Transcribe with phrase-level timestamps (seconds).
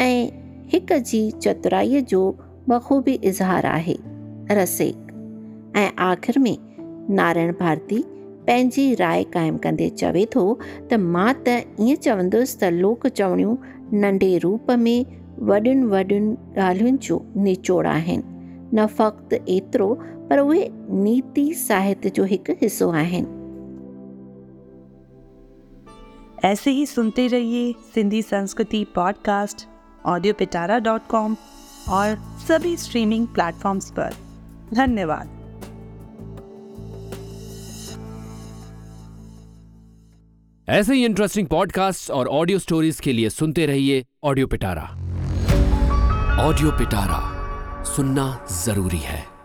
[0.00, 0.28] ऐं
[0.72, 2.20] हिक जी चतुराईअ जो
[2.68, 3.96] बख़ूबी इज़हार आहे,
[4.50, 6.56] रसेक। ऐं आख़िर में
[7.14, 8.02] नारायण भारती
[8.46, 10.58] पंहिंजी राय क़ाइमु कंदे चवे थो
[10.90, 11.48] त माँ त
[11.80, 13.56] ईअं चवंदुसि त लोक चवणियूं
[14.00, 15.04] नंढे रूप में
[15.40, 18.22] वॾियुनि वॾियुनि ॻाल्हियुनि जो निचोड़ आहिनि।
[18.74, 19.94] न फ़क़्ति एतिरो,
[20.30, 20.68] पर उहे
[21.04, 23.38] नीति साहित्य जो हिकु हिसो आहिनि।
[26.44, 29.66] ऐसे ही सुनते रहिए सिंधी संस्कृति podcast
[30.06, 31.36] audio Pitara dot com
[31.88, 32.16] और
[32.48, 34.14] सभी स्ट्रीमिंग प्लेटफॉर्म्स पर।
[34.74, 35.28] धन्यवाद।
[40.68, 44.82] ऐसे ही इंटरेस्टिंग पॉडकास्ट और ऑडियो स्टोरीज के लिए सुनते रहिए ऑडियो पिटारा
[46.40, 47.20] ऑडियो पिटारा
[47.84, 49.39] सुनना ज़रूरी है।